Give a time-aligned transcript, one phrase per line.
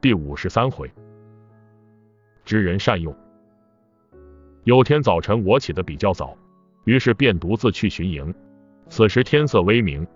[0.00, 0.88] 第五十三回，
[2.44, 3.12] 知人善用。
[4.62, 6.36] 有天早晨，我起得比较早，
[6.84, 8.32] 于是便独自去巡营。
[8.88, 10.06] 此时天色微明，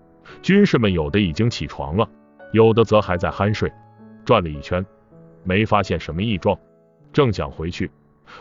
[0.41, 2.09] 军士们有的已经起床了，
[2.53, 3.69] 有的则还在酣睡。
[4.23, 4.85] 转了一圈，
[5.43, 6.57] 没发现什么异状，
[7.11, 7.91] 正想回去，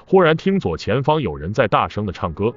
[0.07, 2.55] 忽然听左前方有人在大声的唱歌。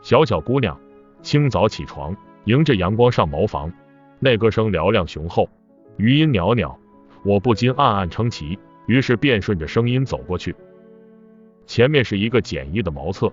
[0.00, 0.78] 小小姑娘，
[1.22, 3.72] 清早起床，迎着阳光上茅房，
[4.20, 5.48] 那歌声嘹亮雄厚，
[5.96, 6.78] 余音袅袅。
[7.28, 10.56] 我不禁暗暗称奇，于是便顺着声音走过去。
[11.66, 13.30] 前面是一个简易的茅厕，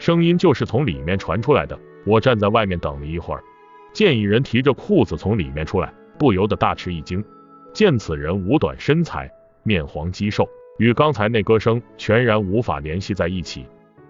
[0.00, 1.78] 声音就是从里面传出来的。
[2.04, 3.44] 我站在外面等了一会儿，
[3.92, 7.24] 见一人提着裤子从里面出来，不由得大吃一惊。
[7.72, 9.30] 见此人五短身材，
[9.62, 13.64] 面黄肌瘦，与刚才那歌声全然无法联系在一起。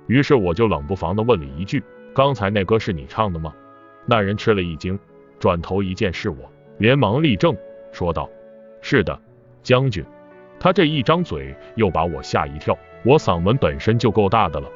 [0.07, 1.83] 于是我就冷不防的问了一句
[2.17, 3.53] ：“刚才那歌是你唱的吗？”
[4.09, 4.99] 那人吃了一惊，
[5.39, 7.55] 转头一见是我，连忙立正，
[7.93, 8.31] 说道。
[8.83, 9.21] 是的，
[9.67, 10.05] 将军，
[10.61, 12.79] 他这一张嘴又把我吓一跳。
[13.03, 14.69] 我嗓门本身就够大的了，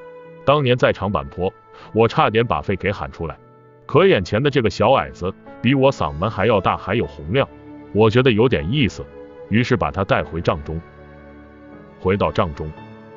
[0.45, 1.53] 当年在长坂坡，
[1.93, 3.39] 我差点把肺给喊出来。
[3.87, 7.49] 可眼前的这个小矮子比我嗓门还要大，还有洪亮，
[7.93, 9.07] 我觉得有点意思，
[9.49, 10.81] 于是把他带回帐中。
[12.01, 12.69] 回到帐中，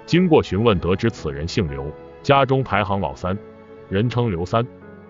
[0.05, 3.35] 经过询问，得知此人姓刘，家中排行老三，
[3.89, 4.63] 人称刘三。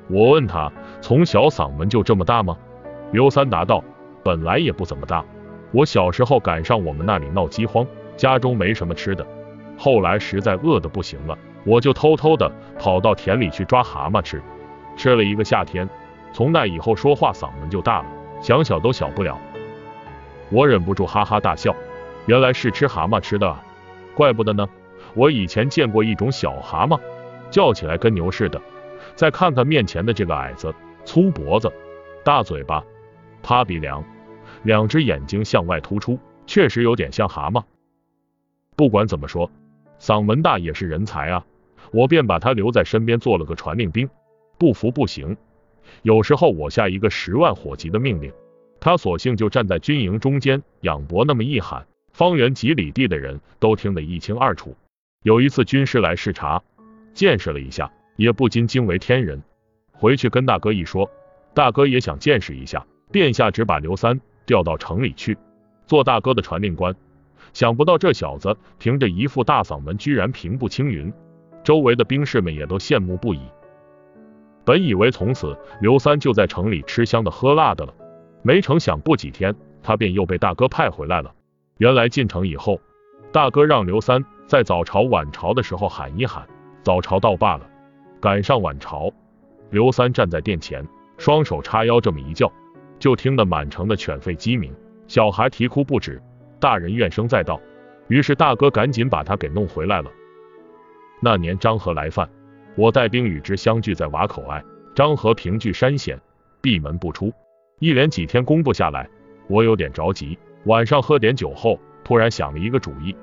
[0.07, 2.57] 我问他，从小嗓门就这么大吗？
[3.11, 3.83] 刘三答道，
[4.23, 5.25] 本来也不怎么大。
[5.73, 7.85] 我小时候赶上我们那里闹饥荒，
[8.15, 9.25] 家中没什么吃的，
[9.75, 14.39] 后来实在饿得不行了，我就偷偷的跑到田里去抓蛤蟆吃，
[14.95, 15.89] 吃了一个夏天，
[16.31, 18.05] 从那以后说话嗓门就大了，
[18.39, 19.35] 想小都小不了。
[20.51, 21.75] 我忍不住哈哈大笑，
[22.27, 23.63] 原来是吃蛤蟆吃的啊，
[24.13, 24.69] 怪不得呢。
[25.15, 26.99] 我以前见过一种小蛤蟆，
[27.49, 28.61] 叫起来跟牛似的，
[29.15, 30.71] 再看看面前的这个矮子，
[31.03, 31.71] 粗脖子，
[32.23, 32.83] 大嘴巴，
[33.41, 34.03] 趴鼻梁。
[34.63, 37.63] 两只眼睛向外突出，确实有点像蛤蟆。
[38.75, 39.51] 不管怎么说，
[39.99, 41.45] 嗓门大也是人才啊！
[41.91, 44.09] 我便把他留在身边做了个传令兵，
[44.57, 45.37] 不服不行。
[46.01, 48.31] 有时候我下一个十万火急的命令，
[48.79, 54.75] 他索性就站在军营中间仰脖那么一喊，方圆几里地的人都听得一清二楚。
[55.23, 56.63] 有一次军师来视察，
[57.13, 59.43] 见识了一下，也不禁惊为天人。
[59.91, 61.09] 回去跟大哥一说，
[61.53, 64.19] 大哥也想见识一下，殿下只把刘三。
[64.45, 65.37] 调到城里去
[65.85, 66.95] 做大哥的传令官，
[67.53, 71.11] 想不到这小子凭着一副大嗓门，居然平步青云，
[71.63, 73.39] 周围的兵士们也都羡慕不已。
[74.65, 77.93] 本以为从此刘三就在城里吃香的喝辣的了，
[78.41, 81.33] 没成想不几天，他便又被大哥派回来了。
[81.77, 82.79] 原来进城以后，
[83.31, 86.47] 大哥让刘三在早朝晚朝的时候喊一喊，
[86.81, 87.69] 早朝到罢了，
[88.21, 89.11] 赶上晚朝，
[89.69, 90.87] 刘三站在殿前，
[91.17, 92.49] 双手叉腰这么一叫。
[93.03, 94.73] 就听得满城的犬吠鸡鸣，
[95.09, 96.21] 小孩啼哭不止，
[96.57, 97.59] 大人怨声载道。
[98.07, 100.09] 于是大哥赶紧把他给弄回来了。
[101.19, 102.29] 那年张合来犯，
[102.77, 104.63] 我带兵与之相聚在瓦口隘。
[104.95, 106.17] 张合凭据山险，
[106.61, 107.33] 闭门不出，
[107.79, 109.09] 一连几天攻不下来。
[109.49, 113.13] 我有点着急，晚上喝点酒后，突然想了一个主意。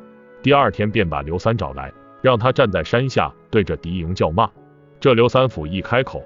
[0.42, 4.50] 第二天便把刘三找来，让他站在山下对着敌营叫骂。
[5.00, 6.22] 这刘三府一开口，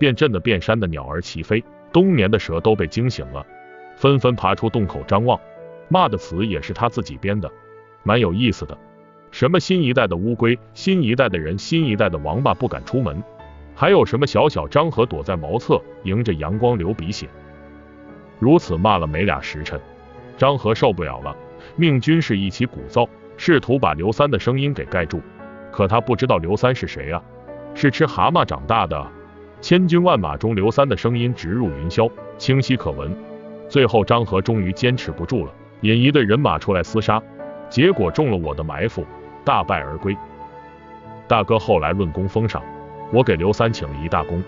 [0.00, 1.62] 便震得遍山的鸟儿齐飞。
[1.92, 3.44] 冬眠的蛇都被惊醒了，
[3.96, 5.38] 纷纷爬出洞口张望。
[5.88, 7.50] 骂的词也是他自己编的，
[8.02, 8.76] 蛮有意思的。
[9.30, 13.22] 什么新一代的乌龟，新一代的人，新一代的王八不敢出门，
[13.74, 17.26] 还有什么小小张和躲在茅厕，迎着阳光流鼻血。
[18.38, 19.80] 如此骂了没俩时辰，
[20.36, 21.34] 张和受不了了，
[21.76, 25.20] 命军士一起鼓噪，试图把刘三的声音给盖住。
[25.70, 27.22] 可他不知道刘三是谁啊，
[27.74, 29.10] 是吃蛤蟆长大的。
[29.60, 33.14] 千军万马中，刘三的声音直入云霄，清晰可闻。
[33.68, 37.22] 最后，张合终于坚持不住了，引一队人马出来厮杀，
[37.68, 39.04] 结果中了我的埋伏，
[39.44, 40.16] 大败而归。
[41.26, 42.62] 大哥后来论功封赏，
[43.12, 44.42] 我给刘三请了一大功。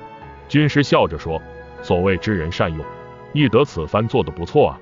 [0.48, 1.42] 军师笑着说
[1.82, 2.84] ：“所谓知人善用，
[3.32, 4.80] 亦得此番做得不错啊。”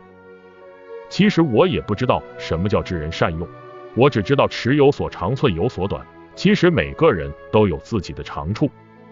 [1.08, 3.49] 其实我也不知道什么叫知人善用，
[3.94, 6.06] 我只知道尺有所长，寸有所短。
[6.37, 8.70] 其实每个人都有自己的长处。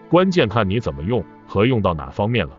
[0.09, 2.57] 关键看你怎么用和用到哪方面了。